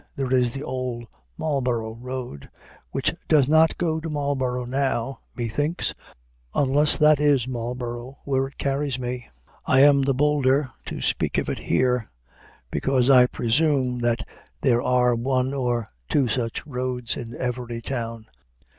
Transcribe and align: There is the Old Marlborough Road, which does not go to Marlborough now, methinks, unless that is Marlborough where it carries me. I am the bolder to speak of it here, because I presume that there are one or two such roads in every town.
There 0.15 0.33
is 0.33 0.55
the 0.55 0.63
Old 0.63 1.05
Marlborough 1.37 1.93
Road, 1.93 2.49
which 2.89 3.13
does 3.27 3.47
not 3.47 3.77
go 3.77 3.99
to 3.99 4.09
Marlborough 4.09 4.65
now, 4.65 5.19
methinks, 5.35 5.93
unless 6.55 6.97
that 6.97 7.19
is 7.19 7.47
Marlborough 7.47 8.17
where 8.25 8.47
it 8.47 8.57
carries 8.57 8.97
me. 8.97 9.27
I 9.67 9.81
am 9.81 10.01
the 10.01 10.15
bolder 10.15 10.71
to 10.85 11.03
speak 11.03 11.37
of 11.37 11.49
it 11.49 11.59
here, 11.59 12.09
because 12.71 13.11
I 13.11 13.27
presume 13.27 13.99
that 13.99 14.27
there 14.61 14.81
are 14.81 15.13
one 15.13 15.53
or 15.53 15.85
two 16.09 16.27
such 16.27 16.65
roads 16.65 17.15
in 17.15 17.35
every 17.35 17.79
town. 17.79 18.25